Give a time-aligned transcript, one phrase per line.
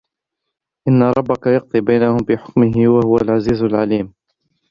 [0.87, 4.13] إِنَّ رَبَّكَ يَقضي بَينَهُم بِحُكمِهِ وَهُوَ العَزيزُ العَليمُ